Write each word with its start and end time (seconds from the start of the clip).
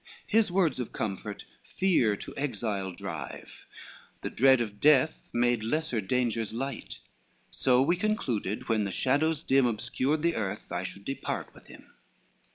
His 0.25 0.51
words 0.51 0.79
of 0.79 0.91
comfort, 0.91 1.45
fear 1.63 2.15
to 2.15 2.33
exile 2.35 2.91
drive, 2.91 3.67
The 4.21 4.31
dread 4.31 4.59
of 4.59 4.79
death, 4.79 5.29
made 5.31 5.61
lesser 5.63 6.01
dangers 6.01 6.53
light: 6.53 7.01
So 7.51 7.83
we 7.83 7.95
concluded, 7.95 8.67
when 8.67 8.83
the 8.83 8.89
shadows 8.89 9.43
dim 9.43 9.67
Obscured 9.67 10.23
the 10.23 10.33
earth 10.35 10.71
I 10.71 10.81
should 10.81 11.05
depart 11.05 11.53
with 11.53 11.67
him. 11.67 11.91